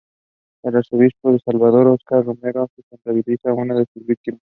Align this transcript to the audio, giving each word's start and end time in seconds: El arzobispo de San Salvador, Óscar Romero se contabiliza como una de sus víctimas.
El 0.63 0.75
arzobispo 0.75 1.31
de 1.31 1.37
San 1.37 1.51
Salvador, 1.59 1.85
Óscar 1.85 2.25
Romero 2.25 2.67
se 2.75 2.81
contabiliza 2.89 3.51
como 3.51 3.57
una 3.61 3.75
de 3.75 3.85
sus 3.93 4.03
víctimas. 4.03 4.41